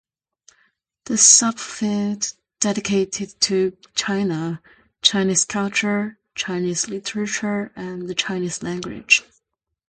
[1.05, 4.59] The sub-field dedicated to China,
[5.03, 9.23] Chinese culture, Chinese literature and the Chinese language.